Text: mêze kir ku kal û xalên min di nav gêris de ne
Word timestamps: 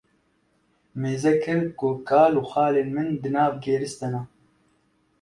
mêze 1.01 1.31
kir 1.43 1.61
ku 1.79 1.89
kal 2.09 2.33
û 2.41 2.43
xalên 2.51 2.87
min 2.95 3.09
di 3.21 3.29
nav 3.35 3.53
gêris 3.63 3.93
de 3.99 4.07
ne 4.13 4.21